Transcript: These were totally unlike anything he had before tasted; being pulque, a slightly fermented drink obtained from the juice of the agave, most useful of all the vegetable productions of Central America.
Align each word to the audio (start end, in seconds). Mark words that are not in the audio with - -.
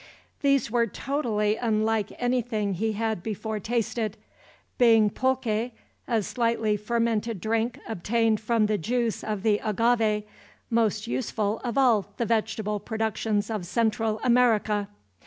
These 0.41 0.71
were 0.71 0.87
totally 0.87 1.57
unlike 1.57 2.11
anything 2.17 2.73
he 2.73 2.93
had 2.93 3.21
before 3.21 3.59
tasted; 3.59 4.17
being 4.79 5.11
pulque, 5.11 5.45
a 6.07 6.23
slightly 6.23 6.75
fermented 6.75 7.39
drink 7.39 7.79
obtained 7.87 8.39
from 8.39 8.65
the 8.65 8.79
juice 8.79 9.23
of 9.23 9.43
the 9.43 9.59
agave, 9.63 10.23
most 10.71 11.05
useful 11.05 11.59
of 11.59 11.77
all 11.77 12.07
the 12.17 12.25
vegetable 12.25 12.79
productions 12.79 13.51
of 13.51 13.63
Central 13.67 14.19
America. 14.23 14.89